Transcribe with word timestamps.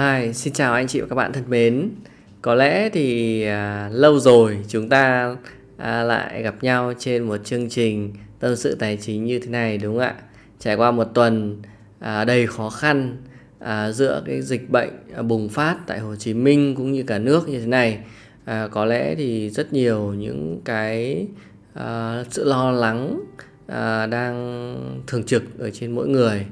Hi, 0.00 0.32
xin 0.32 0.52
chào 0.52 0.72
anh 0.72 0.86
chị 0.86 1.00
và 1.00 1.06
các 1.06 1.14
bạn 1.14 1.32
thân 1.32 1.44
mến. 1.48 1.90
Có 2.42 2.54
lẽ 2.54 2.90
thì 2.90 3.42
à, 3.42 3.88
lâu 3.92 4.18
rồi 4.20 4.58
chúng 4.68 4.88
ta 4.88 5.36
à, 5.76 6.02
lại 6.02 6.42
gặp 6.42 6.54
nhau 6.62 6.92
trên 6.98 7.22
một 7.22 7.36
chương 7.44 7.68
trình 7.68 8.12
tâm 8.38 8.56
sự 8.56 8.74
tài 8.74 8.96
chính 8.96 9.24
như 9.24 9.38
thế 9.38 9.46
này 9.46 9.78
đúng 9.78 9.94
không 9.94 10.02
ạ? 10.02 10.14
Trải 10.58 10.74
qua 10.74 10.90
một 10.90 11.04
tuần 11.14 11.62
à, 11.98 12.24
đầy 12.24 12.46
khó 12.46 12.70
khăn 12.70 13.16
à, 13.58 13.92
giữa 13.92 14.22
cái 14.26 14.42
dịch 14.42 14.70
bệnh 14.70 14.90
à, 15.16 15.22
bùng 15.22 15.48
phát 15.48 15.76
tại 15.86 15.98
Hồ 15.98 16.16
Chí 16.16 16.34
Minh 16.34 16.74
cũng 16.74 16.92
như 16.92 17.02
cả 17.02 17.18
nước 17.18 17.48
như 17.48 17.60
thế 17.60 17.66
này, 17.66 17.98
à, 18.44 18.68
có 18.70 18.84
lẽ 18.84 19.14
thì 19.14 19.50
rất 19.50 19.72
nhiều 19.72 20.14
những 20.14 20.60
cái 20.64 21.26
à, 21.74 22.24
sự 22.30 22.44
lo 22.44 22.70
lắng 22.70 23.20
à, 23.66 24.06
đang 24.06 25.02
thường 25.06 25.24
trực 25.24 25.58
ở 25.58 25.70
trên 25.70 25.92
mỗi 25.92 26.08
người. 26.08 26.46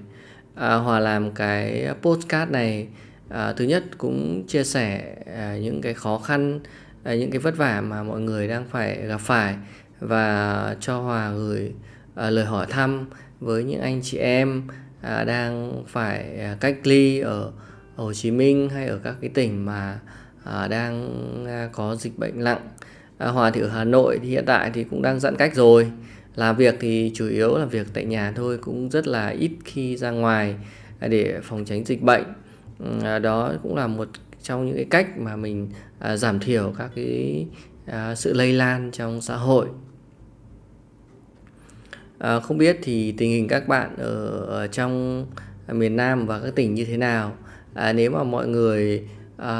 À, 0.54 0.74
Hòa 0.74 1.00
làm 1.00 1.30
cái 1.30 1.88
postcard 2.02 2.52
này 2.52 2.86
à, 3.28 3.52
thứ 3.52 3.64
nhất 3.64 3.84
cũng 3.98 4.44
chia 4.46 4.64
sẻ 4.64 5.16
à, 5.36 5.58
những 5.62 5.80
cái 5.80 5.94
khó 5.94 6.18
khăn 6.18 6.60
à, 7.04 7.14
những 7.14 7.30
cái 7.30 7.38
vất 7.38 7.56
vả 7.56 7.80
mà 7.80 8.02
mọi 8.02 8.20
người 8.20 8.48
đang 8.48 8.64
phải 8.64 9.06
gặp 9.06 9.20
phải 9.20 9.56
và 10.00 10.76
cho 10.80 11.00
hòa 11.00 11.32
gửi 11.32 11.72
à, 12.14 12.30
lời 12.30 12.44
hỏi 12.44 12.66
thăm 12.70 13.06
với 13.40 13.64
những 13.64 13.80
anh 13.80 14.00
chị 14.02 14.18
em 14.18 14.62
à, 15.00 15.24
đang 15.24 15.82
phải 15.86 16.38
à, 16.40 16.56
cách 16.60 16.76
ly 16.84 17.20
ở, 17.20 17.52
Hồ 17.98 18.12
Chí 18.12 18.30
Minh 18.30 18.68
hay 18.70 18.86
ở 18.86 18.98
các 19.04 19.14
cái 19.20 19.30
tỉnh 19.34 19.64
mà 19.64 19.98
à, 20.44 20.68
đang 20.68 21.14
à, 21.48 21.68
có 21.72 21.96
dịch 21.96 22.18
bệnh 22.18 22.44
nặng. 22.44 22.68
À, 23.18 23.28
Hòa 23.28 23.50
thì 23.50 23.60
ở 23.60 23.68
Hà 23.68 23.84
Nội 23.84 24.18
thì 24.22 24.28
hiện 24.28 24.44
tại 24.46 24.70
thì 24.74 24.84
cũng 24.84 25.02
đang 25.02 25.20
giãn 25.20 25.36
cách 25.36 25.54
rồi. 25.54 25.90
Làm 26.36 26.56
việc 26.56 26.74
thì 26.80 27.12
chủ 27.14 27.28
yếu 27.28 27.58
là 27.58 27.64
việc 27.64 27.86
tại 27.92 28.04
nhà 28.04 28.32
thôi 28.36 28.58
cũng 28.58 28.90
rất 28.90 29.06
là 29.06 29.28
ít 29.28 29.50
khi 29.64 29.96
ra 29.96 30.10
ngoài 30.10 30.54
để 31.00 31.40
phòng 31.42 31.64
tránh 31.64 31.84
dịch 31.84 32.02
bệnh. 32.02 32.24
À, 33.02 33.18
đó 33.18 33.52
cũng 33.62 33.76
là 33.76 33.86
một 33.86 34.08
trong 34.42 34.66
những 34.66 34.76
cái 34.76 34.86
cách 34.90 35.18
mà 35.18 35.36
mình 35.36 35.68
à, 35.98 36.16
giảm 36.16 36.40
thiểu 36.40 36.74
các 36.78 36.90
cái 36.94 37.46
à, 37.86 38.14
sự 38.14 38.32
lây 38.32 38.52
lan 38.52 38.90
trong 38.92 39.20
xã 39.20 39.36
hội. 39.36 39.66
À, 42.18 42.40
không 42.40 42.58
biết 42.58 42.78
thì 42.82 43.12
tình 43.12 43.30
hình 43.30 43.48
các 43.48 43.68
bạn 43.68 43.96
ở, 43.96 44.44
ở 44.44 44.66
trong 44.66 45.26
miền 45.68 45.96
Nam 45.96 46.26
và 46.26 46.40
các 46.40 46.54
tỉnh 46.54 46.74
như 46.74 46.84
thế 46.84 46.96
nào? 46.96 47.36
À, 47.74 47.92
nếu 47.92 48.10
mà 48.10 48.24
mọi 48.24 48.48
người 48.48 49.08
à, 49.36 49.52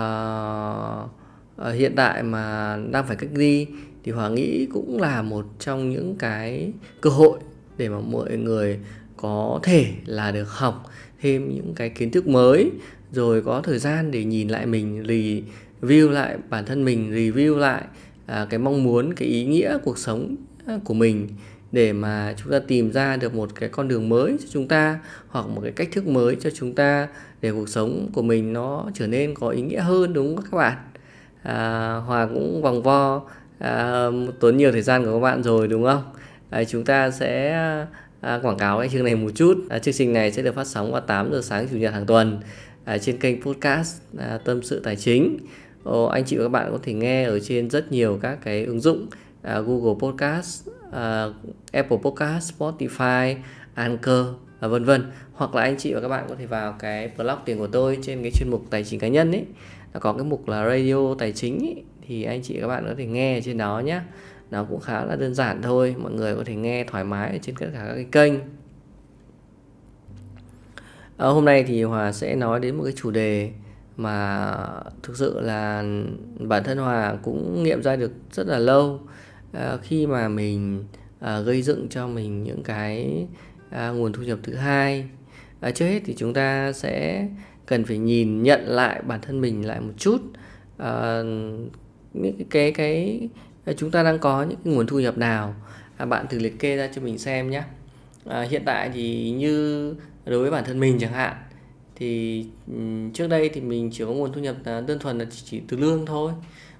à, 1.56 1.70
hiện 1.70 1.92
tại 1.96 2.22
mà 2.22 2.76
đang 2.90 3.06
phải 3.06 3.16
cách 3.16 3.30
ly 3.34 3.66
thì 4.04 4.12
Hòa 4.12 4.28
nghĩ 4.28 4.66
cũng 4.72 5.00
là 5.00 5.22
một 5.22 5.46
trong 5.58 5.90
những 5.90 6.16
cái 6.18 6.72
cơ 7.00 7.10
hội 7.10 7.38
để 7.76 7.88
mà 7.88 8.00
mọi 8.00 8.36
người 8.36 8.78
có 9.16 9.60
thể 9.62 9.86
là 10.06 10.30
được 10.30 10.50
học 10.50 10.84
thêm 11.20 11.54
những 11.54 11.74
cái 11.76 11.88
kiến 11.88 12.10
thức 12.10 12.28
mới 12.28 12.70
rồi 13.12 13.42
có 13.42 13.60
thời 13.62 13.78
gian 13.78 14.10
để 14.10 14.24
nhìn 14.24 14.48
lại 14.48 14.66
mình 14.66 15.02
review 15.02 16.10
lại 16.10 16.36
bản 16.50 16.66
thân 16.66 16.84
mình 16.84 17.10
review 17.10 17.56
lại 17.56 17.82
à, 18.26 18.46
cái 18.50 18.58
mong 18.58 18.84
muốn 18.84 19.14
cái 19.14 19.28
ý 19.28 19.44
nghĩa 19.44 19.78
cuộc 19.84 19.98
sống 19.98 20.36
à, 20.66 20.78
của 20.84 20.94
mình 20.94 21.28
để 21.72 21.92
mà 21.92 22.34
chúng 22.36 22.52
ta 22.52 22.58
tìm 22.58 22.92
ra 22.92 23.16
được 23.16 23.34
một 23.34 23.54
cái 23.54 23.68
con 23.68 23.88
đường 23.88 24.08
mới 24.08 24.36
cho 24.40 24.46
chúng 24.50 24.68
ta 24.68 24.98
hoặc 25.28 25.46
một 25.48 25.60
cái 25.62 25.72
cách 25.72 25.88
thức 25.92 26.06
mới 26.06 26.36
cho 26.40 26.50
chúng 26.50 26.74
ta 26.74 27.08
để 27.40 27.52
cuộc 27.52 27.68
sống 27.68 28.10
của 28.12 28.22
mình 28.22 28.52
nó 28.52 28.86
trở 28.94 29.06
nên 29.06 29.34
có 29.34 29.48
ý 29.48 29.62
nghĩa 29.62 29.80
hơn 29.80 30.12
đúng 30.12 30.36
không 30.36 30.44
các 30.50 30.56
bạn? 30.56 30.76
À, 31.42 31.94
hòa 32.06 32.26
cũng 32.26 32.62
vòng 32.62 32.82
vo 32.82 33.22
à, 33.58 34.06
tốn 34.40 34.56
nhiều 34.56 34.72
thời 34.72 34.82
gian 34.82 35.04
của 35.04 35.12
các 35.12 35.20
bạn 35.20 35.42
rồi 35.42 35.68
đúng 35.68 35.84
không? 35.84 36.02
À, 36.50 36.64
chúng 36.64 36.84
ta 36.84 37.10
sẽ 37.10 37.52
à, 38.20 38.38
quảng 38.42 38.58
cáo 38.58 38.78
cái 38.78 38.88
chương 38.88 39.04
này 39.04 39.14
một 39.14 39.30
chút. 39.34 39.54
À, 39.68 39.78
chương 39.78 39.94
trình 39.94 40.12
này 40.12 40.32
sẽ 40.32 40.42
được 40.42 40.54
phát 40.54 40.66
sóng 40.66 40.92
vào 40.92 41.00
8 41.00 41.32
giờ 41.32 41.40
sáng 41.42 41.68
chủ 41.70 41.76
nhật 41.76 41.94
hàng 41.94 42.06
tuần 42.06 42.40
à, 42.88 42.98
trên 42.98 43.18
kênh 43.18 43.42
podcast 43.42 44.02
à, 44.18 44.38
tâm 44.44 44.62
sự 44.62 44.80
tài 44.80 44.96
chính. 44.96 45.38
Ồ, 45.84 46.04
anh 46.04 46.24
chị 46.24 46.36
và 46.36 46.42
các 46.42 46.48
bạn 46.48 46.72
có 46.72 46.78
thể 46.82 46.92
nghe 46.92 47.24
ở 47.24 47.40
trên 47.40 47.70
rất 47.70 47.92
nhiều 47.92 48.18
các 48.22 48.38
cái 48.44 48.64
ứng 48.64 48.80
dụng 48.80 49.06
à, 49.42 49.60
Google 49.60 49.94
Podcast, 50.00 50.68
à, 50.92 51.26
Apple 51.72 51.98
Podcast, 52.02 52.52
Spotify, 52.58 53.34
Anchor 53.74 54.26
à, 54.60 54.68
vân 54.68 54.84
vân. 54.84 55.10
Hoặc 55.32 55.54
là 55.54 55.62
anh 55.62 55.76
chị 55.78 55.94
và 55.94 56.00
các 56.00 56.08
bạn 56.08 56.24
có 56.28 56.34
thể 56.38 56.46
vào 56.46 56.76
cái 56.78 57.10
blog 57.16 57.38
tiền 57.44 57.58
của 57.58 57.66
tôi 57.66 57.98
trên 58.02 58.22
cái 58.22 58.30
chuyên 58.30 58.50
mục 58.50 58.64
tài 58.70 58.84
chính 58.84 59.00
cá 59.00 59.08
nhân 59.08 59.32
ấy. 59.32 59.44
Nó 59.94 60.00
có 60.00 60.12
cái 60.12 60.24
mục 60.24 60.48
là 60.48 60.68
radio 60.68 61.14
tài 61.18 61.32
chính 61.32 61.58
ấy, 61.58 61.84
thì 62.06 62.22
anh 62.22 62.42
chị 62.42 62.54
và 62.54 62.60
các 62.60 62.68
bạn 62.68 62.84
có 62.88 62.94
thể 62.98 63.06
nghe 63.06 63.38
ở 63.38 63.40
trên 63.40 63.58
đó 63.58 63.80
nhé 63.80 64.00
nó 64.50 64.64
cũng 64.64 64.80
khá 64.80 65.04
là 65.04 65.16
đơn 65.16 65.34
giản 65.34 65.62
thôi. 65.62 65.94
Mọi 65.98 66.12
người 66.12 66.36
có 66.36 66.42
thể 66.46 66.54
nghe 66.54 66.84
thoải 66.84 67.04
mái 67.04 67.30
ở 67.30 67.38
trên 67.42 67.54
tất 67.54 67.66
cả 67.74 67.84
các 67.86 67.94
cái 67.94 68.06
kênh 68.12 68.32
à, 71.18 71.26
hôm 71.26 71.44
nay 71.44 71.64
thì 71.68 71.82
hòa 71.82 72.12
sẽ 72.12 72.36
nói 72.36 72.60
đến 72.60 72.76
một 72.76 72.84
cái 72.84 72.92
chủ 72.96 73.10
đề 73.10 73.50
mà 73.96 74.54
thực 75.02 75.16
sự 75.16 75.40
là 75.40 75.84
bản 76.38 76.64
thân 76.64 76.78
hòa 76.78 77.16
cũng 77.22 77.62
nghiệm 77.62 77.82
ra 77.82 77.96
được 77.96 78.12
rất 78.32 78.46
là 78.46 78.58
lâu. 78.58 79.00
À, 79.52 79.76
khi 79.82 80.06
mà 80.06 80.28
mình 80.28 80.84
à, 81.20 81.40
gây 81.40 81.62
dựng 81.62 81.88
cho 81.88 82.06
mình 82.06 82.42
những 82.42 82.62
cái 82.62 83.26
à, 83.70 83.88
nguồn 83.90 84.12
thu 84.12 84.22
nhập 84.22 84.38
thứ 84.42 84.54
hai. 84.54 85.04
À, 85.60 85.70
trước 85.70 85.86
hết 85.86 86.00
thì 86.04 86.14
chúng 86.16 86.34
ta 86.34 86.72
sẽ 86.72 87.26
cần 87.66 87.84
phải 87.84 87.98
nhìn 87.98 88.42
nhận 88.42 88.60
lại 88.66 89.02
bản 89.06 89.20
thân 89.20 89.40
mình 89.40 89.66
lại 89.66 89.80
một 89.80 89.92
chút. 89.96 90.18
À, 90.78 91.22
những 92.12 92.48
cái 92.50 92.72
cái, 92.72 93.28
cái 93.64 93.74
chúng 93.78 93.90
ta 93.90 94.02
đang 94.02 94.18
có 94.18 94.42
những 94.42 94.58
cái 94.64 94.74
nguồn 94.74 94.86
thu 94.86 95.00
nhập 95.00 95.18
nào? 95.18 95.54
À, 95.96 96.06
bạn 96.06 96.26
thử 96.28 96.38
liệt 96.38 96.58
kê 96.58 96.76
ra 96.76 96.88
cho 96.94 97.02
mình 97.02 97.18
xem 97.18 97.50
nhé. 97.50 97.62
À, 98.26 98.42
hiện 98.42 98.62
tại 98.66 98.90
thì 98.94 99.30
như 99.30 99.94
đối 100.30 100.40
với 100.40 100.50
bản 100.50 100.64
thân 100.64 100.80
mình 100.80 100.98
chẳng 101.00 101.12
hạn 101.12 101.36
thì 101.94 102.44
ừ, 102.66 102.74
trước 103.14 103.26
đây 103.26 103.48
thì 103.48 103.60
mình 103.60 103.90
chỉ 103.92 104.04
có 104.04 104.10
nguồn 104.10 104.32
thu 104.32 104.40
nhập 104.40 104.56
đơn 104.64 104.98
thuần 104.98 105.18
là 105.18 105.24
chỉ 105.44 105.60
từ 105.68 105.76
lương 105.76 106.06
thôi. 106.06 106.32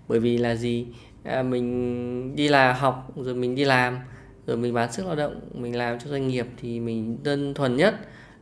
Bởi 0.09 0.21
vì 0.21 0.39
là 0.39 0.55
gì? 0.55 0.87
À, 1.25 1.43
mình 1.43 2.37
đi 2.37 2.49
là 2.49 2.73
học 2.73 3.13
rồi 3.17 3.35
mình 3.35 3.55
đi 3.55 3.65
làm 3.65 3.99
rồi 4.47 4.57
mình 4.57 4.75
bán 4.75 4.93
sức 4.93 5.07
lao 5.07 5.17
động 5.17 5.41
mình 5.55 5.77
làm 5.77 5.99
cho 5.99 6.11
doanh 6.11 6.29
nghiệp 6.29 6.47
thì 6.57 6.81
mình 6.81 7.19
đơn 7.23 7.55
thuần 7.55 7.77
nhất 7.77 7.95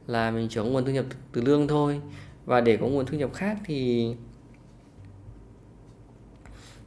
là 0.06 0.30
mình 0.30 0.46
chỉ 0.50 0.56
có 0.60 0.64
nguồn 0.64 0.84
thu 0.84 0.92
nhập 0.92 1.04
từ 1.32 1.40
lương 1.40 1.68
thôi. 1.68 2.00
Và 2.44 2.60
để 2.60 2.76
có 2.76 2.86
nguồn 2.86 3.06
thu 3.06 3.18
nhập 3.18 3.34
khác 3.34 3.56
thì 3.64 4.10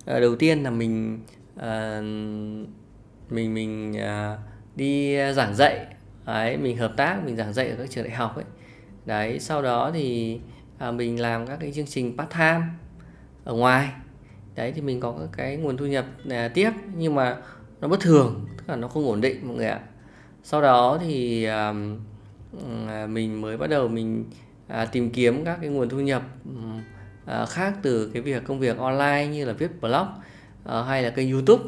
à, 0.05 0.19
đầu 0.19 0.35
tiên 0.35 0.63
là 0.63 0.69
mình 0.69 1.19
à, 1.55 2.01
mình 3.29 3.53
mình 3.53 3.97
à, 3.97 4.37
đi 4.75 5.15
giảng 5.33 5.55
dạy 5.55 5.85
đấy 6.33 6.57
mình 6.57 6.77
hợp 6.77 6.93
tác 6.97 7.23
mình 7.25 7.37
giảng 7.37 7.53
dạy 7.53 7.69
ở 7.69 7.75
các 7.75 7.89
trường 7.89 8.03
đại 8.03 8.13
học 8.13 8.35
ấy. 8.35 8.45
Đấy 9.05 9.39
sau 9.39 9.61
đó 9.61 9.91
thì 9.93 10.39
à, 10.77 10.91
mình 10.91 11.21
làm 11.21 11.47
các 11.47 11.57
cái 11.59 11.71
chương 11.71 11.85
trình 11.85 12.17
part 12.17 12.29
time 12.31 12.61
ở 13.43 13.53
ngoài. 13.53 13.89
Đấy 14.55 14.71
thì 14.75 14.81
mình 14.81 14.99
có 14.99 15.15
các 15.19 15.29
cái 15.37 15.57
nguồn 15.57 15.77
thu 15.77 15.85
nhập 15.85 16.05
à, 16.29 16.47
tiếp 16.47 16.71
nhưng 16.97 17.15
mà 17.15 17.37
nó 17.81 17.87
bất 17.87 17.99
thường 17.99 18.45
tức 18.57 18.63
là 18.67 18.75
nó 18.75 18.87
không 18.87 19.05
ổn 19.05 19.21
định 19.21 19.47
mọi 19.47 19.57
người 19.57 19.67
ạ. 19.67 19.79
Sau 20.43 20.61
đó 20.61 20.97
thì 21.01 21.43
à, 21.43 21.73
à, 22.87 23.07
mình 23.07 23.41
mới 23.41 23.57
bắt 23.57 23.69
đầu 23.69 23.87
mình 23.87 24.25
à, 24.67 24.85
tìm 24.85 25.09
kiếm 25.09 25.45
các 25.45 25.57
cái 25.61 25.69
nguồn 25.69 25.89
thu 25.89 25.99
nhập 25.99 26.23
à, 27.25 27.45
khác 27.45 27.73
từ 27.81 28.11
cái 28.13 28.21
việc 28.21 28.43
công 28.43 28.59
việc 28.59 28.77
online 28.77 29.27
như 29.27 29.45
là 29.45 29.53
viết 29.53 29.81
blog 29.81 30.07
à, 30.65 30.83
hay 30.83 31.03
là 31.03 31.09
kênh 31.09 31.31
youtube. 31.31 31.63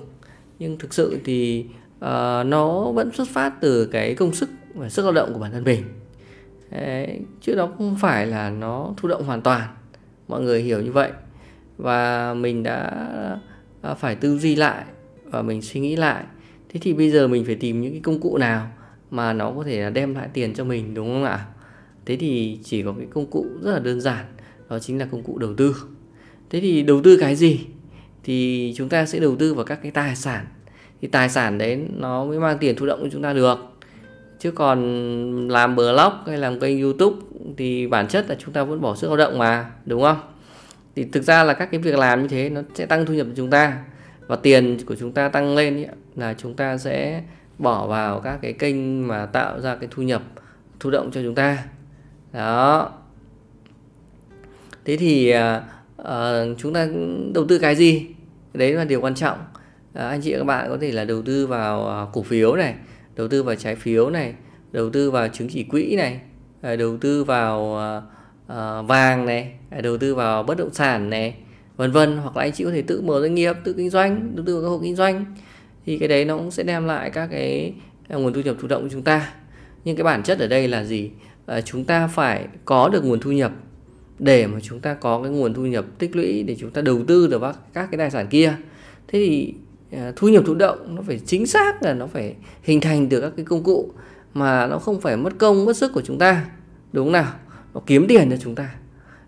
Nhưng 0.59 0.77
thực 0.77 0.93
sự 0.93 1.19
thì 1.25 1.65
uh, 2.05 2.45
nó 2.45 2.91
vẫn 2.91 3.11
xuất 3.11 3.27
phát 3.27 3.53
từ 3.61 3.85
cái 3.85 4.15
công 4.15 4.33
sức 4.33 4.49
và 4.73 4.89
sức 4.89 5.03
lao 5.03 5.13
động 5.13 5.33
của 5.33 5.39
bản 5.39 5.51
thân 5.51 5.63
mình. 5.63 5.83
Đấy, 6.71 7.19
chứ 7.41 7.55
nó 7.55 7.67
không 7.77 7.97
phải 8.01 8.27
là 8.27 8.49
nó 8.49 8.93
thụ 8.97 9.07
động 9.07 9.23
hoàn 9.23 9.41
toàn. 9.41 9.67
Mọi 10.27 10.41
người 10.41 10.61
hiểu 10.61 10.81
như 10.81 10.91
vậy. 10.91 11.11
Và 11.77 12.33
mình 12.33 12.63
đã 12.63 13.07
à, 13.81 13.93
phải 13.93 14.15
tư 14.15 14.37
duy 14.37 14.55
lại 14.55 14.83
và 15.25 15.41
mình 15.41 15.61
suy 15.61 15.79
nghĩ 15.79 15.95
lại. 15.95 16.23
Thế 16.69 16.79
thì 16.83 16.93
bây 16.93 17.11
giờ 17.11 17.27
mình 17.27 17.45
phải 17.45 17.55
tìm 17.55 17.81
những 17.81 17.91
cái 17.91 18.01
công 18.01 18.19
cụ 18.19 18.37
nào 18.37 18.71
mà 19.11 19.33
nó 19.33 19.51
có 19.51 19.63
thể 19.63 19.81
là 19.81 19.89
đem 19.89 20.15
lại 20.15 20.29
tiền 20.33 20.53
cho 20.53 20.63
mình 20.63 20.93
đúng 20.93 21.07
không 21.07 21.23
ạ? 21.23 21.45
Thế 22.05 22.17
thì 22.17 22.59
chỉ 22.63 22.83
có 22.83 22.93
cái 22.97 23.07
công 23.13 23.25
cụ 23.25 23.45
rất 23.61 23.71
là 23.71 23.79
đơn 23.79 24.01
giản 24.01 24.25
đó 24.69 24.79
chính 24.79 24.99
là 24.99 25.07
công 25.11 25.23
cụ 25.23 25.37
đầu 25.37 25.53
tư. 25.57 25.75
Thế 26.49 26.61
thì 26.61 26.81
đầu 26.81 27.01
tư 27.03 27.17
cái 27.19 27.35
gì? 27.35 27.59
Thì 28.23 28.73
chúng 28.75 28.89
ta 28.89 29.05
sẽ 29.05 29.19
đầu 29.19 29.35
tư 29.35 29.53
vào 29.53 29.65
các 29.65 29.79
cái 29.83 29.91
tài 29.91 30.15
sản 30.15 30.45
thì 31.01 31.07
tài 31.07 31.29
sản 31.29 31.57
đấy 31.57 31.85
nó 31.97 32.25
mới 32.25 32.39
mang 32.39 32.57
tiền 32.57 32.75
thụ 32.75 32.85
động 32.85 32.99
cho 33.03 33.09
chúng 33.11 33.21
ta 33.21 33.33
được. 33.33 33.57
Chứ 34.39 34.51
còn 34.51 35.47
làm 35.47 35.75
blog 35.75 36.13
hay 36.27 36.37
làm 36.37 36.59
kênh 36.59 36.81
youtube 36.81 37.17
thì 37.57 37.87
bản 37.87 38.07
chất 38.07 38.29
là 38.29 38.35
chúng 38.39 38.53
ta 38.53 38.63
vẫn 38.63 38.81
bỏ 38.81 38.95
sức 38.95 39.07
lao 39.07 39.17
động 39.17 39.37
mà 39.37 39.71
đúng 39.85 40.01
không? 40.01 40.17
Thì 40.95 41.05
thực 41.05 41.23
ra 41.23 41.43
là 41.43 41.53
các 41.53 41.71
cái 41.71 41.79
việc 41.79 41.97
làm 41.97 42.21
như 42.21 42.27
thế 42.27 42.49
nó 42.49 42.61
sẽ 42.73 42.85
tăng 42.85 43.05
thu 43.05 43.13
nhập 43.13 43.27
của 43.27 43.33
chúng 43.35 43.49
ta 43.49 43.77
và 44.27 44.35
tiền 44.35 44.77
của 44.85 44.95
chúng 44.95 45.11
ta 45.11 45.29
tăng 45.29 45.55
lên 45.55 45.77
ý, 45.77 45.85
là 46.15 46.33
chúng 46.33 46.53
ta 46.53 46.77
sẽ 46.77 47.23
bỏ 47.57 47.87
vào 47.87 48.19
các 48.19 48.39
cái 48.41 48.53
kênh 48.53 49.07
mà 49.07 49.25
tạo 49.25 49.59
ra 49.59 49.75
cái 49.75 49.89
thu 49.91 50.03
nhập 50.03 50.21
thụ 50.79 50.89
động 50.89 51.11
cho 51.11 51.21
chúng 51.23 51.35
ta. 51.35 51.63
Đó. 52.33 52.91
Thế 54.85 54.97
thì 54.97 55.33
uh, 56.01 56.57
chúng 56.57 56.73
ta 56.73 56.87
đầu 57.33 57.45
tư 57.47 57.59
cái 57.59 57.75
gì? 57.75 58.07
Đấy 58.53 58.73
là 58.73 58.85
điều 58.85 59.01
quan 59.01 59.15
trọng 59.15 59.37
à, 59.93 60.07
anh 60.07 60.21
chị 60.21 60.31
các 60.31 60.43
bạn 60.43 60.69
có 60.69 60.77
thể 60.81 60.91
là 60.91 61.05
đầu 61.05 61.21
tư 61.21 61.47
vào 61.47 61.89
à, 61.89 62.05
cổ 62.13 62.23
phiếu 62.23 62.55
này 62.55 62.75
đầu 63.15 63.27
tư 63.27 63.43
vào 63.43 63.55
trái 63.55 63.75
phiếu 63.75 64.09
này 64.09 64.33
đầu 64.71 64.89
tư 64.89 65.11
vào 65.11 65.27
chứng 65.27 65.49
chỉ 65.49 65.63
quỹ 65.63 65.95
này 65.95 66.19
à, 66.61 66.75
đầu 66.75 66.97
tư 66.97 67.23
vào 67.23 67.77
à, 67.77 68.01
à 68.47 68.81
vàng 68.81 69.25
này 69.25 69.51
à, 69.69 69.81
đầu 69.81 69.97
tư 69.97 70.15
vào 70.15 70.43
bất 70.43 70.57
động 70.57 70.73
sản 70.73 71.09
này 71.09 71.35
vân 71.77 71.91
vân. 71.91 72.17
Hoặc 72.17 72.37
là 72.37 72.43
anh 72.43 72.51
chị 72.51 72.63
có 72.63 72.71
thể 72.71 72.81
tự 72.81 73.01
mở 73.01 73.21
doanh 73.21 73.35
nghiệp 73.35 73.55
tự 73.63 73.73
kinh 73.73 73.89
doanh 73.89 74.35
đầu 74.35 74.45
tư 74.45 74.55
vào 74.55 74.63
các 74.63 74.69
hộ 74.69 74.79
kinh 74.83 74.95
doanh. 74.95 75.25
Thì 75.85 75.97
cái 75.97 76.07
đấy 76.07 76.25
nó 76.25 76.37
cũng 76.37 76.51
sẽ 76.51 76.63
đem 76.63 76.85
lại 76.85 77.09
các 77.09 77.27
cái 77.31 77.73
nguồn 78.09 78.33
thu 78.33 78.41
nhập 78.41 78.55
thụ 78.61 78.67
động 78.67 78.83
của 78.83 78.89
chúng 78.91 79.01
ta. 79.01 79.33
Nhưng 79.85 79.95
cái 79.95 80.03
bản 80.03 80.23
chất 80.23 80.39
ở 80.39 80.47
đây 80.47 80.67
là 80.67 80.83
gì? 80.83 81.11
À, 81.45 81.61
chúng 81.61 81.83
ta 81.83 82.07
phải 82.07 82.47
có 82.65 82.89
được 82.89 83.05
nguồn 83.05 83.19
thu 83.19 83.31
nhập 83.31 83.51
để 84.19 84.47
mà 84.47 84.59
chúng 84.63 84.79
ta 84.79 84.93
có 84.93 85.21
cái 85.21 85.31
nguồn 85.31 85.53
thu 85.53 85.65
nhập 85.65 85.85
tích 85.99 86.15
lũy 86.15 86.43
để 86.43 86.55
chúng 86.59 86.71
ta 86.71 86.81
đầu 86.81 87.03
tư 87.07 87.27
được 87.27 87.39
vào 87.39 87.53
các 87.73 87.87
cái 87.91 87.97
tài 87.97 88.11
sản 88.11 88.27
kia. 88.27 88.53
Thế 89.07 89.19
thì 89.27 89.53
Ờ, 89.91 90.13
thu 90.15 90.27
nhập 90.27 90.43
thụ 90.45 90.53
động, 90.53 90.95
nó 90.95 91.01
phải 91.01 91.19
chính 91.25 91.47
xác 91.47 91.83
là 91.83 91.93
nó 91.93 92.07
phải 92.07 92.35
hình 92.63 92.81
thành 92.81 93.09
từ 93.09 93.21
các 93.21 93.33
cái 93.35 93.45
công 93.45 93.63
cụ 93.63 93.91
mà 94.33 94.67
nó 94.67 94.79
không 94.79 95.01
phải 95.01 95.17
mất 95.17 95.37
công, 95.37 95.65
mất 95.65 95.77
sức 95.77 95.91
của 95.93 96.01
chúng 96.01 96.17
ta. 96.17 96.45
Đúng 96.93 97.05
không 97.05 97.13
nào? 97.13 97.33
Nó 97.73 97.81
kiếm 97.85 98.05
tiền 98.07 98.29
cho 98.29 98.37
chúng 98.37 98.55
ta. 98.55 98.75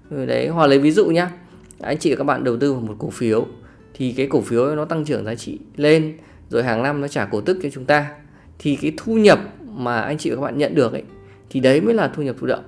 Rồi 0.10 0.25
đấy 0.25 0.48
hoặc 0.48 0.68
lấy 0.68 0.80
ví 0.80 0.92
dụ 0.92 1.06
nhá. 1.06 1.31
Anh 1.80 1.98
chị 1.98 2.10
và 2.10 2.15
các 2.15 2.24
bạn 2.24 2.44
đầu 2.44 2.57
tư 2.57 2.74
vào 2.74 2.81
một 2.81 2.95
cổ 3.00 3.10
phiếu, 3.10 3.45
thì 3.94 4.12
cái 4.18 4.27
cổ 4.27 4.42
phiếu 4.42 4.75
nó 4.75 4.86
tăng 4.86 5.06
trưởng 5.06 5.25
giá 5.25 5.36
trị 5.36 5.60
lên, 5.75 6.18
rồi 6.50 6.63
hàng 6.63 6.83
năm 6.83 7.01
nó 7.01 7.07
trả 7.07 7.25
cổ 7.25 7.42
tức 7.42 7.59
cho 7.63 7.69
chúng 7.69 7.86
ta. 7.86 8.12
Thì 8.59 8.75
cái 8.81 8.94
thu 8.98 9.18
nhập 9.18 9.39
mà 9.68 10.01
anh 10.01 10.18
chị 10.18 10.30
và 10.30 10.36
các 10.36 10.42
bạn 10.42 10.57
nhận 10.57 10.75
được 10.75 10.92
ấy, 10.92 11.04
thì 11.50 11.59
đấy 11.59 11.81
mới 11.81 11.94
là 11.94 12.07
thu 12.07 12.24
nhập 12.24 12.36
thụ 12.39 12.48
động. 12.48 12.63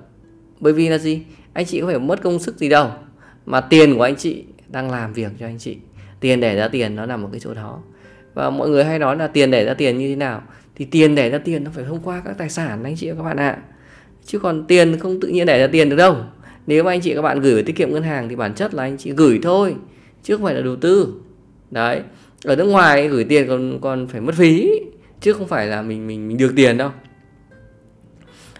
Bởi 0.60 0.72
vì 0.72 0.88
là 0.88 0.98
gì? 0.98 1.22
Anh 1.52 1.66
chị 1.66 1.80
có 1.80 1.86
phải 1.86 1.98
mất 1.98 2.22
công 2.22 2.38
sức 2.38 2.56
gì 2.56 2.68
đâu, 2.68 2.90
mà 3.46 3.60
tiền 3.60 3.96
của 3.96 4.02
anh 4.02 4.16
chị 4.16 4.44
đang 4.68 4.90
làm 4.90 5.12
việc 5.12 5.32
cho 5.40 5.46
anh 5.46 5.58
chị 5.58 5.76
tiền 6.20 6.40
để 6.40 6.56
ra 6.56 6.68
tiền 6.68 6.96
nó 6.96 7.06
nằm 7.06 7.24
ở 7.24 7.28
cái 7.32 7.40
chỗ 7.40 7.54
đó. 7.54 7.78
Và 8.34 8.50
mọi 8.50 8.68
người 8.68 8.84
hay 8.84 8.98
nói 8.98 9.16
là 9.16 9.26
tiền 9.26 9.50
để 9.50 9.64
ra 9.64 9.74
tiền 9.74 9.98
như 9.98 10.08
thế 10.08 10.16
nào? 10.16 10.42
Thì 10.74 10.84
tiền 10.84 11.14
để 11.14 11.30
ra 11.30 11.38
tiền 11.38 11.64
nó 11.64 11.70
phải 11.74 11.84
thông 11.84 12.00
qua 12.04 12.22
các 12.24 12.38
tài 12.38 12.50
sản 12.50 12.84
anh 12.84 12.96
chị 12.96 13.10
và 13.10 13.16
các 13.16 13.22
bạn 13.22 13.36
ạ. 13.36 13.58
Chứ 14.26 14.38
còn 14.38 14.64
tiền 14.66 14.98
không 14.98 15.20
tự 15.20 15.28
nhiên 15.28 15.46
để 15.46 15.58
ra 15.58 15.66
tiền 15.66 15.88
được 15.88 15.96
đâu. 15.96 16.16
Nếu 16.66 16.84
mà 16.84 16.90
anh 16.90 17.00
chị 17.00 17.14
các 17.14 17.22
bạn 17.22 17.40
gửi 17.40 17.54
vào 17.54 17.62
tiết 17.66 17.76
kiệm 17.76 17.92
ngân 17.92 18.02
hàng 18.02 18.28
thì 18.28 18.36
bản 18.36 18.54
chất 18.54 18.74
là 18.74 18.82
anh 18.82 18.96
chị 18.96 19.12
gửi 19.16 19.38
thôi 19.42 19.74
chứ 20.22 20.36
không 20.36 20.44
phải 20.44 20.54
là 20.54 20.60
đầu 20.60 20.76
tư. 20.76 21.14
Đấy 21.70 22.00
ở 22.44 22.56
nước 22.56 22.64
ngoài 22.64 23.08
gửi 23.08 23.24
tiền 23.24 23.48
còn 23.48 23.78
còn 23.80 24.06
phải 24.06 24.20
mất 24.20 24.34
phí 24.34 24.70
chứ 25.20 25.32
không 25.32 25.48
phải 25.48 25.66
là 25.66 25.82
mình 25.82 26.06
mình 26.06 26.28
mình 26.28 26.36
được 26.36 26.52
tiền 26.56 26.76
đâu. 26.76 26.90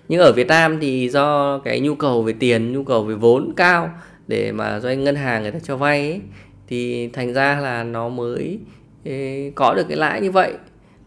Nhưng 0.09 0.21
ở 0.21 0.33
Việt 0.33 0.47
Nam 0.47 0.79
thì 0.81 1.09
do 1.09 1.59
cái 1.59 1.81
nhu 1.81 1.95
cầu 1.95 2.23
về 2.23 2.33
tiền 2.33 2.73
nhu 2.73 2.85
cầu 2.85 3.05
về 3.05 3.15
vốn 3.15 3.53
cao 3.57 3.91
để 4.29 4.53
mà 4.53 4.81
doanh 4.81 5.05
ngân 5.05 5.17
hàng 5.17 5.43
người 5.43 5.53
ta 5.53 5.59
cho 5.59 5.77
vay 5.77 6.11
ấy, 6.11 6.21
thì 6.67 7.09
thành 7.09 7.33
ra 7.33 7.61
là 7.61 7.85
nó 7.85 8.09
mới 8.09 8.59
có 9.55 9.75
được 9.77 9.85
cái 9.89 9.97
lãi 9.97 10.21
như 10.21 10.31
vậy. 10.31 10.53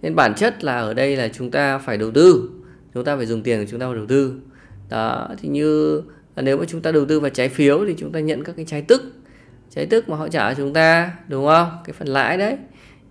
Nên 0.01 0.15
bản 0.15 0.33
chất 0.35 0.63
là 0.63 0.79
ở 0.79 0.93
đây 0.93 1.15
là 1.15 1.27
chúng 1.27 1.51
ta 1.51 1.77
phải 1.77 1.97
đầu 1.97 2.11
tư. 2.11 2.49
Chúng 2.93 3.03
ta 3.03 3.15
phải 3.15 3.25
dùng 3.25 3.43
tiền 3.43 3.59
của 3.59 3.67
chúng 3.71 3.79
ta 3.79 3.85
vào 3.85 3.95
đầu 3.95 4.05
tư. 4.05 4.33
Đó 4.89 5.29
thì 5.41 5.49
như 5.49 6.01
nếu 6.35 6.57
mà 6.57 6.65
chúng 6.67 6.81
ta 6.81 6.91
đầu 6.91 7.05
tư 7.05 7.19
vào 7.19 7.29
trái 7.29 7.49
phiếu 7.49 7.85
thì 7.87 7.95
chúng 7.97 8.11
ta 8.11 8.19
nhận 8.19 8.43
các 8.43 8.55
cái 8.55 8.65
trái 8.65 8.81
tức. 8.81 9.01
Trái 9.75 9.85
tức 9.85 10.09
mà 10.09 10.17
họ 10.17 10.27
trả 10.27 10.49
cho 10.49 10.55
chúng 10.57 10.73
ta 10.73 11.11
đúng 11.27 11.45
không? 11.45 11.69
Cái 11.85 11.93
phần 11.93 12.07
lãi 12.07 12.37
đấy. 12.37 12.57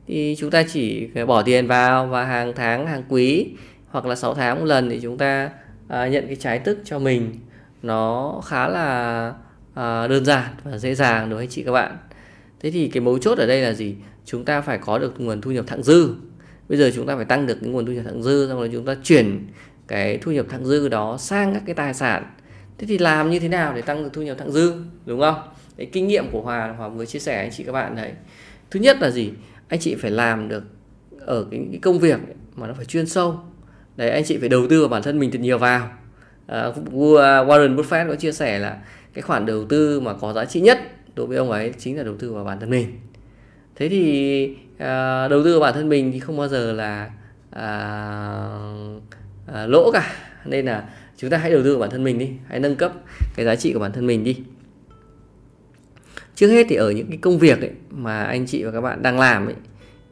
Thì 0.07 0.37
chúng 0.39 0.51
ta 0.51 0.63
chỉ 0.63 1.07
bỏ 1.27 1.43
tiền 1.43 1.67
vào 1.67 2.07
và 2.07 2.25
hàng 2.25 2.53
tháng 2.57 2.87
hàng 2.87 3.03
quý 3.09 3.47
hoặc 3.89 4.07
là 4.07 4.15
6 4.15 4.35
tháng 4.35 4.59
một 4.59 4.65
lần 4.65 4.91
thì 4.91 5.01
chúng 5.01 5.19
ta 5.19 5.51
à, 5.89 6.09
nhận 6.09 6.27
cái 6.27 6.37
trái 6.37 6.59
tức 6.59 6.79
cho 6.85 6.99
mình. 6.99 7.35
Nó 7.83 8.35
khá 8.45 8.69
là 8.69 9.33
à, 9.75 10.07
đơn 10.07 10.25
giản 10.25 10.45
và 10.65 10.79
dễ 10.79 10.95
dàng 10.95 11.31
đối 11.31 11.37
với 11.37 11.47
chị 11.47 11.63
các 11.63 11.73
bạn 11.73 11.97
thế 12.61 12.71
thì 12.71 12.89
cái 12.89 13.01
mấu 13.01 13.19
chốt 13.19 13.39
ở 13.39 13.47
đây 13.47 13.61
là 13.63 13.73
gì? 13.73 13.95
Chúng 14.25 14.45
ta 14.45 14.61
phải 14.61 14.79
có 14.79 14.99
được 14.99 15.21
nguồn 15.21 15.41
thu 15.41 15.51
nhập 15.51 15.67
thặng 15.67 15.83
dư. 15.83 16.15
Bây 16.69 16.79
giờ 16.79 16.91
chúng 16.95 17.07
ta 17.07 17.17
phải 17.17 17.25
tăng 17.25 17.47
được 17.47 17.59
cái 17.61 17.71
nguồn 17.71 17.87
thu 17.87 17.93
nhập 17.93 18.05
thặng 18.05 18.23
dư 18.23 18.49
xong 18.49 18.59
rồi 18.59 18.71
chúng 18.73 18.85
ta 18.85 18.97
chuyển 19.03 19.47
cái 19.87 20.19
thu 20.19 20.33
nhập 20.33 20.47
thặng 20.49 20.65
dư 20.67 20.89
đó 20.89 21.17
sang 21.19 21.55
các 21.55 21.63
cái 21.67 21.75
tài 21.75 21.95
sản. 21.95 22.31
Thế 22.79 22.87
thì 22.87 22.99
làm 22.99 23.31
như 23.31 23.39
thế 23.39 23.49
nào 23.49 23.75
để 23.75 23.83
tăng 23.83 24.03
được 24.03 24.11
thu 24.13 24.23
nhập 24.23 24.39
thặng 24.39 24.53
dư? 24.53 24.73
Đúng 25.07 25.21
không? 25.21 25.35
Cái 25.77 25.87
kinh 25.87 26.09
nghiệm 26.09 26.31
của 26.31 26.43
hòa 26.43 26.75
hòa 26.79 26.89
vừa 26.89 27.07
chia 27.07 27.19
sẻ 27.19 27.39
anh 27.39 27.51
chị 27.51 27.65
các 27.65 27.73
bạn 27.73 27.97
đấy. 27.97 28.13
Thứ 28.71 28.81
nhất 28.81 28.97
là 29.01 29.11
gì? 29.11 29.31
Anh 29.69 29.81
chị 29.81 29.95
phải 29.95 30.11
làm 30.11 30.49
được 30.49 30.63
ở 31.21 31.47
cái, 31.51 31.61
cái 31.71 31.81
công 31.83 31.99
việc 31.99 32.21
mà 32.57 32.67
nó 32.67 32.75
phải 32.75 32.85
chuyên 32.85 33.07
sâu. 33.07 33.41
Đấy 33.97 34.11
anh 34.11 34.25
chị 34.25 34.39
phải 34.39 34.49
đầu 34.49 34.67
tư 34.71 34.81
vào 34.81 34.89
bản 34.89 35.03
thân 35.03 35.19
mình 35.19 35.31
thật 35.31 35.41
nhiều 35.41 35.59
vào. 35.59 35.91
À, 36.47 36.73
Warren 36.93 37.77
Buffett 37.77 38.09
có 38.09 38.15
chia 38.15 38.33
sẻ 38.33 38.59
là 38.59 38.79
cái 39.15 39.23
khoản 39.23 39.47
đầu 39.47 39.65
tư 39.65 40.01
mà 40.01 40.15
có 40.15 40.33
giá 40.33 40.45
trị 40.45 40.61
nhất 40.61 40.79
đối 41.19 41.27
với 41.27 41.37
ông 41.37 41.51
ấy 41.51 41.73
chính 41.79 41.97
là 41.97 42.03
đầu 42.03 42.15
tư 42.19 42.33
vào 42.33 42.45
bản 42.45 42.61
thân 42.61 42.71
mình. 42.71 42.87
Thế 43.77 43.89
thì 43.89 44.57
à, 44.79 45.29
đầu 45.29 45.45
tư 45.45 45.53
vào 45.53 45.61
bản 45.61 45.75
thân 45.75 45.89
mình 45.89 46.13
thì 46.13 46.19
không 46.19 46.37
bao 46.37 46.49
giờ 46.49 46.73
là 46.73 47.11
à, 47.51 47.69
à, 49.47 49.67
lỗ 49.67 49.91
cả. 49.93 50.13
Nên 50.45 50.67
là 50.67 50.89
chúng 51.17 51.31
ta 51.31 51.37
hãy 51.37 51.51
đầu 51.51 51.63
tư 51.65 51.73
vào 51.73 51.81
bản 51.81 51.91
thân 51.91 52.05
mình 52.05 52.19
đi 52.19 52.31
hãy 52.47 52.61
nâng 52.61 52.77
cấp 52.77 52.93
cái 53.37 53.47
giá 53.47 53.57
trị 53.57 53.73
của 53.73 53.79
bản 53.79 53.93
thân 53.93 54.07
mình 54.07 54.25
đi. 54.25 54.37
Trước 56.35 56.49
hết 56.49 56.67
thì 56.69 56.77
ở 56.77 56.91
những 56.91 57.09
cái 57.09 57.19
công 57.19 57.39
việc 57.39 57.61
ấy 57.61 57.71
mà 57.91 58.23
anh 58.23 58.47
chị 58.47 58.63
và 58.65 58.71
các 58.71 58.81
bạn 58.81 59.03
đang 59.03 59.19
làm 59.19 59.47
ấy 59.47 59.55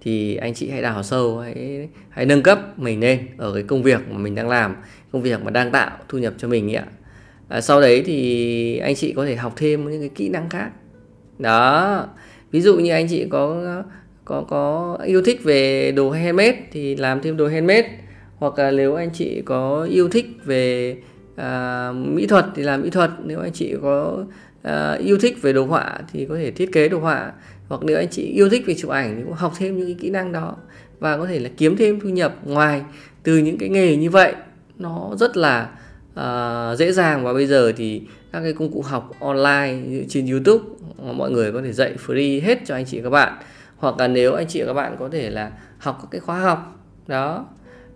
thì 0.01 0.37
anh 0.37 0.55
chị 0.55 0.71
hãy 0.71 0.83
đào 0.83 1.03
sâu 1.03 1.39
hãy 1.39 1.89
hãy 2.09 2.27
nâng 2.27 2.43
cấp 2.43 2.79
mình 2.79 3.01
lên 3.01 3.27
ở 3.37 3.55
cái 3.55 3.63
công 3.63 3.83
việc 3.83 4.01
mà 4.11 4.19
mình 4.19 4.35
đang 4.35 4.49
làm 4.49 4.77
công 5.13 5.23
việc 5.23 5.43
mà 5.43 5.51
đang 5.51 5.71
tạo 5.71 5.99
thu 6.09 6.19
nhập 6.19 6.35
cho 6.39 6.49
mình 6.49 6.71
ấy 6.71 6.75
ạ. 6.75 6.87
À, 7.49 7.61
sau 7.61 7.81
đấy 7.81 8.03
thì 8.07 8.79
anh 8.79 8.95
chị 8.95 9.13
có 9.17 9.27
thể 9.27 9.37
học 9.37 9.53
thêm 9.57 9.91
những 9.91 10.01
cái 10.01 10.11
kỹ 10.15 10.29
năng 10.29 10.49
khác 10.49 10.71
đó. 11.39 12.07
Ví 12.51 12.61
dụ 12.61 12.77
như 12.77 12.93
anh 12.93 13.09
chị 13.09 13.27
có 13.31 13.63
có 14.25 14.45
có 14.49 14.99
yêu 15.05 15.23
thích 15.23 15.45
về 15.45 15.93
đồ 15.93 16.11
handmade 16.11 16.59
thì 16.73 16.97
làm 16.97 17.23
thêm 17.23 17.37
đồ 17.37 17.47
handmade. 17.47 17.91
Hoặc 18.37 18.59
là 18.59 18.71
nếu 18.71 18.95
anh 18.95 19.11
chị 19.13 19.43
có 19.45 19.83
yêu 19.91 20.09
thích 20.09 20.27
về 20.45 20.97
à, 21.37 21.93
mỹ 21.93 22.27
thuật 22.27 22.47
thì 22.55 22.63
làm 22.63 22.83
mỹ 22.83 22.91
thuật. 22.91 23.11
Nếu 23.25 23.41
anh 23.41 23.53
chị 23.53 23.75
có 23.83 24.25
à, 24.63 24.93
yêu 24.93 25.19
thích 25.19 25.43
về 25.43 25.53
đồ 25.53 25.65
họa 25.65 25.99
thì 26.13 26.27
có 26.29 26.37
thể 26.37 26.51
thiết 26.51 26.73
kế 26.73 26.89
đồ 26.89 26.99
họa. 26.99 27.33
Hoặc 27.69 27.81
nếu 27.85 27.97
anh 27.97 28.09
chị 28.11 28.23
yêu 28.23 28.49
thích 28.49 28.67
về 28.67 28.75
chụp 28.75 28.91
ảnh 28.91 29.15
thì 29.17 29.23
cũng 29.25 29.33
học 29.33 29.53
thêm 29.59 29.77
những 29.77 29.87
cái 29.87 29.97
kỹ 30.01 30.11
năng 30.11 30.33
đó. 30.33 30.57
Và 30.99 31.17
có 31.17 31.27
thể 31.27 31.39
là 31.39 31.51
kiếm 31.57 31.77
thêm 31.77 32.01
thu 32.01 32.09
nhập 32.09 32.37
ngoài 32.45 32.83
từ 33.23 33.39
những 33.39 33.59
cái 33.59 33.69
nghề 33.69 33.97
như 33.97 34.11
vậy. 34.11 34.35
Nó 34.79 35.11
rất 35.19 35.37
là 35.37 35.71
uh, 36.21 36.79
dễ 36.79 36.93
dàng. 36.93 37.25
Và 37.25 37.33
bây 37.33 37.47
giờ 37.47 37.73
thì 37.77 38.03
các 38.33 38.41
cái 38.41 38.53
công 38.53 38.73
cụ 38.73 38.83
học 38.83 39.11
online 39.21 39.79
trên 40.09 40.27
YouTube 40.27 40.65
mọi 41.13 41.31
người 41.31 41.53
có 41.53 41.63
thể 41.63 41.73
dạy 41.73 41.97
free 42.07 42.43
hết 42.43 42.59
cho 42.67 42.75
anh 42.75 42.85
chị 42.85 43.01
các 43.03 43.11
bạn. 43.11 43.39
Hoặc 43.77 43.99
là 43.99 44.09
nếu 44.09 44.35
anh 44.35 44.47
chị 44.47 44.63
các 44.67 44.73
bạn 44.73 44.97
có 44.99 45.09
thể 45.09 45.31
là 45.31 45.53
học 45.79 45.99
các 46.03 46.09
cái 46.11 46.21
khóa 46.21 46.41
học 46.41 46.79
đó. 47.07 47.47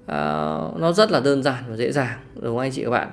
Uh, 0.02 0.80
nó 0.80 0.92
rất 0.96 1.10
là 1.10 1.20
đơn 1.20 1.42
giản 1.42 1.64
và 1.68 1.76
dễ 1.76 1.92
dàng 1.92 2.18
đúng 2.34 2.44
không 2.44 2.58
anh 2.58 2.72
chị 2.72 2.84
các 2.84 2.90
bạn? 2.90 3.08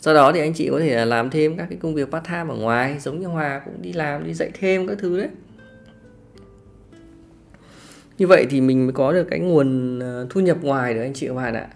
Sau 0.00 0.14
đó 0.14 0.32
thì 0.32 0.40
anh 0.40 0.54
chị 0.54 0.68
có 0.70 0.80
thể 0.80 1.04
làm 1.04 1.30
thêm 1.30 1.56
các 1.56 1.66
cái 1.70 1.78
công 1.82 1.94
việc 1.94 2.10
part 2.10 2.24
time 2.24 2.44
ở 2.48 2.56
ngoài 2.56 2.98
giống 2.98 3.20
như 3.20 3.26
Hòa 3.26 3.60
cũng 3.64 3.82
đi 3.82 3.92
làm 3.92 4.24
đi 4.24 4.34
dạy 4.34 4.50
thêm 4.54 4.86
các 4.86 4.98
thứ 5.00 5.18
đấy. 5.18 5.28
Như 8.18 8.26
vậy 8.26 8.46
thì 8.50 8.60
mình 8.60 8.86
mới 8.86 8.92
có 8.92 9.12
được 9.12 9.26
cái 9.30 9.38
nguồn 9.38 9.98
ờ, 9.98 10.26
thu 10.30 10.40
nhập 10.40 10.56
ngoài 10.62 10.94
được 10.94 11.00
anh 11.00 11.14
chị 11.14 11.26
các 11.26 11.34
bạn 11.34 11.54
ạ 11.54 11.68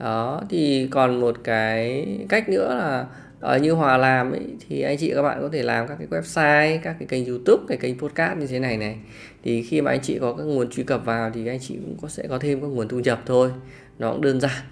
đó 0.00 0.42
thì 0.48 0.88
còn 0.90 1.20
một 1.20 1.36
cái 1.44 2.06
cách 2.28 2.48
nữa 2.48 2.74
là 2.74 3.06
ở 3.40 3.58
như 3.58 3.72
Hòa 3.72 3.96
làm 3.96 4.32
ấy, 4.32 4.46
thì 4.68 4.80
anh 4.80 4.96
chị 4.98 5.12
các 5.14 5.22
bạn 5.22 5.38
có 5.40 5.48
thể 5.52 5.62
làm 5.62 5.88
các 5.88 5.96
cái 5.98 6.06
website 6.10 6.78
các 6.82 6.96
cái 6.98 7.08
kênh 7.08 7.26
YouTube 7.26 7.64
cái 7.68 7.78
kênh 7.78 7.98
podcast 7.98 8.38
như 8.38 8.46
thế 8.46 8.58
này 8.58 8.76
này. 8.76 8.96
Thì 9.42 9.62
khi 9.62 9.80
mà 9.80 9.90
anh 9.90 10.00
chị 10.00 10.18
có 10.20 10.32
các 10.32 10.44
nguồn 10.44 10.70
truy 10.70 10.82
cập 10.82 11.04
vào 11.04 11.30
thì 11.34 11.46
anh 11.46 11.58
chị 11.60 11.74
cũng 11.74 11.96
có 12.02 12.08
sẽ 12.08 12.26
có 12.28 12.38
thêm 12.38 12.60
các 12.60 12.66
nguồn 12.66 12.88
thu 12.88 12.98
nhập 12.98 13.22
thôi. 13.26 13.50
Nó 13.98 14.12
cũng 14.12 14.20
đơn 14.20 14.40
giản. 14.40 14.62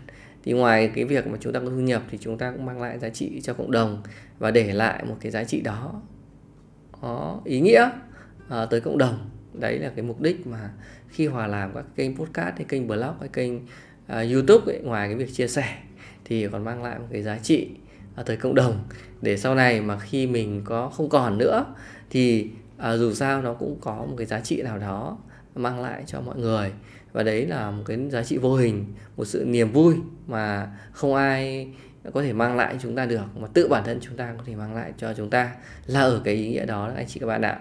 Thì 0.44 0.52
ngoài 0.52 0.90
cái 0.94 1.04
việc 1.04 1.26
mà 1.26 1.38
chúng 1.40 1.52
ta 1.52 1.60
có 1.60 1.66
thu 1.66 1.80
nhập 1.80 2.02
thì 2.10 2.18
chúng 2.20 2.38
ta 2.38 2.50
cũng 2.50 2.64
mang 2.64 2.82
lại 2.82 2.98
giá 2.98 3.08
trị 3.08 3.40
cho 3.40 3.54
cộng 3.54 3.70
đồng 3.70 4.02
và 4.38 4.50
để 4.50 4.72
lại 4.72 5.04
một 5.04 5.16
cái 5.20 5.32
giá 5.32 5.44
trị 5.44 5.60
đó. 5.60 6.02
Có 7.00 7.40
ý 7.44 7.60
nghĩa 7.60 7.90
à, 8.48 8.66
tới 8.70 8.80
cộng 8.80 8.98
đồng. 8.98 9.30
Đấy 9.52 9.78
là 9.78 9.90
cái 9.96 10.04
mục 10.04 10.20
đích 10.20 10.46
mà 10.46 10.70
khi 11.08 11.26
hòa 11.26 11.46
làm 11.46 11.74
các 11.74 11.84
kênh 11.96 12.16
podcast 12.16 12.56
hay 12.56 12.64
kênh 12.68 12.86
blog 12.86 13.14
hay 13.20 13.28
kênh 13.32 13.52
uh, 14.12 14.32
youtube 14.32 14.72
ấy, 14.72 14.80
ngoài 14.82 15.08
cái 15.08 15.16
việc 15.16 15.34
chia 15.34 15.48
sẻ 15.48 15.74
thì 16.24 16.48
còn 16.52 16.64
mang 16.64 16.82
lại 16.82 16.98
một 16.98 17.06
cái 17.12 17.22
giá 17.22 17.38
trị 17.38 17.68
uh, 18.20 18.26
tới 18.26 18.36
cộng 18.36 18.54
đồng. 18.54 18.84
Để 19.22 19.36
sau 19.36 19.54
này 19.54 19.80
mà 19.80 19.98
khi 19.98 20.26
mình 20.26 20.62
có 20.64 20.88
không 20.88 21.08
còn 21.08 21.38
nữa 21.38 21.64
thì 22.10 22.50
uh, 22.76 22.98
dù 22.98 23.14
sao 23.14 23.42
nó 23.42 23.54
cũng 23.54 23.76
có 23.80 23.94
một 23.94 24.14
cái 24.18 24.26
giá 24.26 24.40
trị 24.40 24.62
nào 24.62 24.78
đó 24.78 25.18
mang 25.54 25.80
lại 25.82 26.02
cho 26.06 26.20
mọi 26.20 26.36
người. 26.38 26.72
Và 27.12 27.22
đấy 27.22 27.46
là 27.46 27.70
một 27.70 27.82
cái 27.86 27.98
giá 28.10 28.22
trị 28.22 28.38
vô 28.38 28.56
hình 28.56 28.84
một 29.16 29.24
sự 29.24 29.44
niềm 29.46 29.72
vui 29.72 29.94
mà 30.26 30.72
không 30.92 31.14
ai 31.14 31.68
có 32.12 32.22
thể 32.22 32.32
mang 32.32 32.56
lại 32.56 32.76
chúng 32.82 32.96
ta 32.96 33.06
được 33.06 33.36
mà 33.36 33.48
tự 33.54 33.68
bản 33.68 33.84
thân 33.84 33.98
chúng 34.00 34.16
ta 34.16 34.34
có 34.38 34.44
thể 34.46 34.54
mang 34.54 34.74
lại 34.74 34.92
cho 34.98 35.14
chúng 35.14 35.30
ta 35.30 35.52
là 35.86 36.00
ở 36.00 36.20
cái 36.24 36.34
ý 36.34 36.48
nghĩa 36.48 36.66
đó 36.66 36.92
anh 36.96 37.06
chị 37.08 37.20
các 37.20 37.26
bạn 37.26 37.42
ạ. 37.42 37.58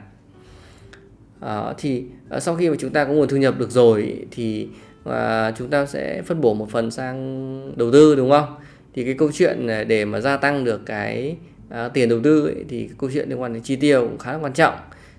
À, 1.40 1.74
thì 1.78 2.04
sau 2.40 2.56
khi 2.56 2.70
mà 2.70 2.76
chúng 2.80 2.94
ta 2.94 3.06
có 3.06 3.12
nguồn 3.12 3.28
thu 3.28 3.38
nhập 3.38 3.60
được 3.60 3.72
rồi 3.72 4.26
thì 4.32 4.68
và 5.08 5.54
chúng 5.58 5.70
ta 5.70 5.86
sẽ 5.86 6.22
phân 6.22 6.42
bổ 6.42 6.54
một 6.54 6.70
phần 6.72 6.92
sang 6.92 7.78
đầu 7.78 7.92
tư 7.92 8.16
đúng 8.16 8.32
không? 8.32 8.56
Thì 8.94 9.04
cái 9.04 9.14
câu 9.14 9.32
chuyện 9.34 9.68
à, 9.68 9.84
để 9.84 10.06
mà 10.06 10.20
gia 10.20 10.38
tăng 10.38 10.64
được 10.64 10.86
cái 10.86 11.38
à, 11.70 11.88
tiền 11.88 12.10
đầu 12.10 12.20
tư 12.24 12.46
ấy, 12.46 12.66
thì 12.70 12.90
câu 12.98 13.10
chuyện 13.14 13.30
liên 13.30 13.42
quan 13.42 13.54
đến 13.54 13.64
chi 13.64 13.76
tiêu 13.76 14.02
cũng 14.02 14.18
khá 14.18 14.34
là 14.34 14.40
quan 14.40 14.54
trọng. 14.54 14.76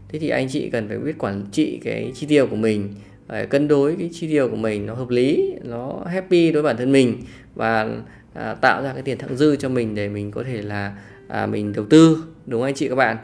Thế 0.09 0.19
thì 0.19 0.29
anh 0.29 0.49
chị 0.49 0.71
cần 0.71 0.89
phải 0.89 0.99
biết 0.99 1.19
quản 1.19 1.45
trị 1.53 1.81
cái 1.85 2.13
chi 2.15 2.27
tiêu 2.27 2.47
của 2.47 2.57
mình 2.57 2.95
phải 3.29 3.47
cân 3.47 3.69
đối 3.69 3.97
cái 3.97 4.11
chi 4.13 4.29
tiêu 4.29 4.49
của 4.49 4.57
mình 4.57 4.87
nó 4.87 4.95
hợp 4.95 5.09
lý 5.09 5.55
nó 5.65 6.05
happy 6.07 6.53
đối 6.53 6.63
với 6.63 6.71
bản 6.71 6.77
thân 6.77 6.93
mình 6.93 7.23
và 7.55 7.89
à, 8.35 8.55
tạo 8.55 8.83
ra 8.83 8.93
cái 8.93 9.03
tiền 9.03 9.19
thặng 9.19 9.37
dư 9.37 9.57
cho 9.57 9.69
mình 9.69 9.95
để 9.95 10.09
mình 10.09 10.31
có 10.31 10.43
thể 10.43 10.63
là 10.63 10.93
à, 11.29 11.47
mình 11.47 11.73
đầu 11.73 11.85
tư 11.91 12.25
đúng 12.47 12.61
không 12.61 12.69
anh 12.69 12.75
chị 12.75 12.89
các 12.89 12.95
bạn? 12.95 13.17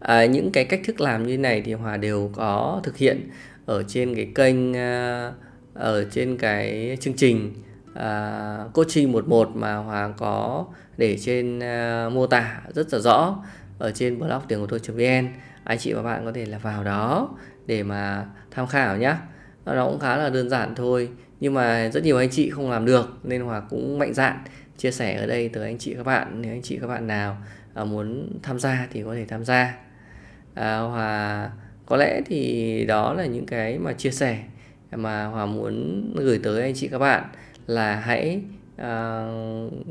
À, 0.00 0.24
những 0.24 0.50
cái 0.52 0.64
cách 0.64 0.80
thức 0.84 1.00
làm 1.00 1.26
như 1.26 1.38
này 1.38 1.62
thì 1.64 1.72
Hòa 1.72 1.96
đều 1.96 2.30
có 2.34 2.80
thực 2.84 2.96
hiện 2.96 3.30
ở 3.66 3.82
trên 3.82 4.14
cái 4.14 4.28
kênh 4.34 4.76
à, 4.76 5.32
ở 5.74 6.04
trên 6.10 6.36
cái 6.36 6.96
chương 7.00 7.14
trình 7.14 7.54
à, 7.94 8.58
coaching 8.74 9.12
11 9.12 9.50
mà 9.54 9.76
Hòa 9.76 10.12
có 10.16 10.66
để 10.96 11.18
trên 11.18 11.60
à, 11.60 12.08
mô 12.12 12.26
tả 12.26 12.60
rất 12.74 12.92
là 12.92 12.98
rõ 12.98 13.44
ở 13.78 13.90
trên 13.90 14.18
blog 14.18 14.42
tiền 14.48 14.60
của 14.60 14.66
tôi.vn 14.66 15.28
anh 15.64 15.78
chị 15.78 15.92
và 15.92 16.02
bạn 16.02 16.24
có 16.24 16.32
thể 16.32 16.46
là 16.46 16.58
vào 16.58 16.84
đó 16.84 17.28
để 17.66 17.82
mà 17.82 18.26
tham 18.50 18.66
khảo 18.66 18.96
nhé 18.96 19.14
nó 19.64 19.86
cũng 19.86 19.98
khá 19.98 20.16
là 20.16 20.30
đơn 20.30 20.48
giản 20.48 20.74
thôi 20.74 21.08
nhưng 21.40 21.54
mà 21.54 21.88
rất 21.88 22.04
nhiều 22.04 22.18
anh 22.18 22.30
chị 22.30 22.50
không 22.50 22.70
làm 22.70 22.86
được 22.86 23.18
nên 23.22 23.42
Hòa 23.42 23.60
cũng 23.70 23.98
mạnh 23.98 24.14
dạn 24.14 24.38
chia 24.80 24.90
sẻ 24.90 25.14
ở 25.14 25.26
đây 25.26 25.48
tới 25.48 25.64
anh 25.64 25.78
chị 25.78 25.94
các 25.94 26.06
bạn. 26.06 26.42
Nếu 26.42 26.52
anh 26.52 26.62
chị 26.62 26.78
các 26.80 26.86
bạn 26.86 27.06
nào 27.06 27.36
à, 27.74 27.84
muốn 27.84 28.38
tham 28.42 28.58
gia 28.58 28.88
thì 28.92 29.02
có 29.02 29.14
thể 29.14 29.24
tham 29.24 29.44
gia 29.44 29.74
à, 30.54 30.78
Hòa 30.78 31.50
có 31.86 31.96
lẽ 31.96 32.20
thì 32.26 32.84
đó 32.84 33.12
là 33.12 33.26
những 33.26 33.46
cái 33.46 33.78
mà 33.78 33.92
chia 33.92 34.10
sẻ 34.10 34.38
mà 34.92 35.24
Hòa 35.24 35.46
muốn 35.46 36.04
gửi 36.16 36.40
tới 36.42 36.62
anh 36.62 36.74
chị 36.74 36.88
các 36.88 36.98
bạn 36.98 37.24
là 37.66 37.96
hãy 37.96 38.40
à, 38.76 39.26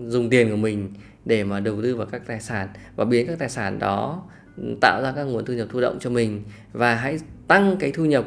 dùng 0.08 0.30
tiền 0.30 0.50
của 0.50 0.58
mình 0.58 0.94
để 1.26 1.44
mà 1.44 1.60
đầu 1.60 1.82
tư 1.82 1.96
vào 1.96 2.08
các 2.12 2.22
tài 2.28 2.40
sản 2.40 2.68
và 2.96 3.06
biến 3.06 3.28
các 3.28 3.40
tài 3.40 3.50
sản 3.50 3.80
đó 3.80 4.24
ừ, 4.58 4.64
tạo 4.82 5.02
ra 5.04 5.14
các 5.16 5.24
nguồn 5.24 5.46
thu 5.46 5.54
nhập 5.54 5.68
thụ 5.72 5.82
động 5.82 5.98
cho 6.00 6.10
mình 6.10 6.44
và 6.72 6.96
hãy 6.96 7.20
tăng 7.48 7.78
cái 7.80 7.92
thu 7.92 8.06
nhập 8.06 8.26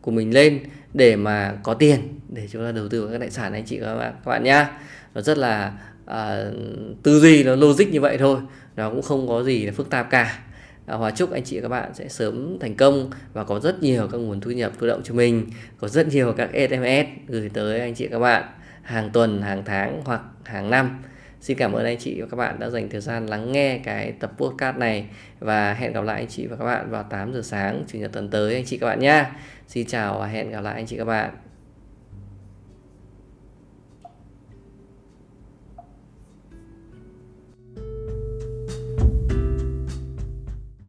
của 0.00 0.10
mình 0.10 0.34
lên 0.34 0.60
để 0.94 1.16
mà 1.16 1.54
có 1.62 1.74
tiền 1.74 2.00
để 2.28 2.48
chúng 2.50 2.64
ta 2.64 2.72
đầu 2.72 2.88
tư 2.88 3.02
vào 3.02 3.12
các 3.12 3.18
tài 3.18 3.30
sản 3.30 3.52
anh 3.52 3.64
chị 3.64 3.78
các 3.80 3.94
bạn 3.94 4.12
các 4.24 4.30
bạn 4.30 4.44
nhá. 4.44 4.70
Nó 5.14 5.20
rất 5.20 5.38
là 5.38 5.72
uh, 6.04 6.56
tư 7.02 7.20
duy 7.20 7.44
nó 7.44 7.54
logic 7.54 7.88
như 7.92 8.00
vậy 8.00 8.18
thôi. 8.18 8.40
Nó 8.76 8.90
cũng 8.90 9.02
không 9.02 9.28
có 9.28 9.42
gì 9.42 9.66
là 9.66 9.72
phức 9.72 9.90
tạp 9.90 10.10
cả. 10.10 10.38
Ờ, 10.88 10.96
Hòa 10.96 11.10
chúc 11.10 11.30
anh 11.30 11.44
chị 11.44 11.60
các 11.60 11.68
bạn 11.68 11.94
sẽ 11.94 12.08
sớm 12.08 12.58
thành 12.60 12.74
công 12.74 13.10
và 13.32 13.44
có 13.44 13.60
rất 13.60 13.82
nhiều 13.82 14.08
các 14.12 14.18
nguồn 14.18 14.40
thu 14.40 14.50
nhập 14.50 14.72
thụ 14.78 14.86
động 14.86 15.00
cho 15.04 15.14
mình, 15.14 15.46
có 15.80 15.88
rất 15.88 16.08
nhiều 16.08 16.34
các 16.36 16.50
SMS 16.52 17.06
gửi 17.28 17.50
tới 17.54 17.80
anh 17.80 17.94
chị 17.94 18.08
các 18.08 18.18
bạn 18.18 18.44
hàng 18.82 19.10
tuần, 19.10 19.42
hàng 19.42 19.62
tháng 19.64 20.02
hoặc 20.04 20.20
hàng 20.44 20.70
năm 20.70 21.02
Xin 21.40 21.58
cảm 21.58 21.72
ơn 21.72 21.84
anh 21.84 21.98
chị 21.98 22.20
và 22.20 22.26
các 22.30 22.36
bạn 22.36 22.58
đã 22.58 22.70
dành 22.70 22.88
thời 22.88 23.00
gian 23.00 23.26
lắng 23.26 23.52
nghe 23.52 23.78
cái 23.84 24.12
tập 24.12 24.32
podcast 24.36 24.76
này 24.76 25.06
và 25.38 25.74
hẹn 25.74 25.92
gặp 25.92 26.04
lại 26.04 26.16
anh 26.16 26.28
chị 26.28 26.46
và 26.46 26.56
các 26.56 26.64
bạn 26.64 26.90
vào 26.90 27.02
8 27.02 27.32
giờ 27.32 27.42
sáng, 27.42 27.84
chủ 27.88 27.98
nhật 27.98 28.12
tuần 28.12 28.30
tới, 28.30 28.54
anh 28.54 28.64
chị 28.64 28.78
các 28.78 28.86
bạn 28.86 29.00
nhé. 29.00 29.26
Xin 29.66 29.86
chào 29.86 30.18
và 30.18 30.26
hẹn 30.26 30.50
gặp 30.50 30.60
lại 30.60 30.74
anh 30.74 30.86
chị 30.86 30.96
các 30.96 31.04
bạn. 31.04 31.47